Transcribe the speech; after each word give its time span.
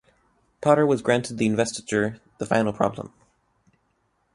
Potter 0.61 0.83
was 0.83 1.03
granted 1.03 1.37
the 1.37 1.45
investiture 1.45 2.19
"The 2.39 2.47
Final 2.47 2.73
Problem". 2.73 3.13